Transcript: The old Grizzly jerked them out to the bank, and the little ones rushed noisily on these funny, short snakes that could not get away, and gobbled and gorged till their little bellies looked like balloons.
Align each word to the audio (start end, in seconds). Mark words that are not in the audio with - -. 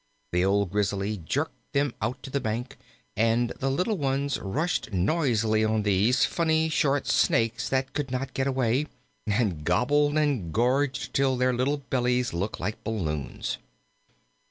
The 0.31 0.43
old 0.43 0.71
Grizzly 0.71 1.15
jerked 1.17 1.73
them 1.73 1.93
out 2.01 2.23
to 2.23 2.31
the 2.31 2.39
bank, 2.39 2.75
and 3.15 3.51
the 3.59 3.69
little 3.69 3.99
ones 3.99 4.39
rushed 4.39 4.91
noisily 4.91 5.63
on 5.63 5.83
these 5.83 6.25
funny, 6.25 6.69
short 6.69 7.05
snakes 7.05 7.69
that 7.69 7.93
could 7.93 8.09
not 8.09 8.33
get 8.33 8.47
away, 8.47 8.87
and 9.27 9.63
gobbled 9.63 10.17
and 10.17 10.51
gorged 10.51 11.13
till 11.13 11.37
their 11.37 11.53
little 11.53 11.77
bellies 11.77 12.33
looked 12.33 12.59
like 12.59 12.83
balloons. 12.83 13.59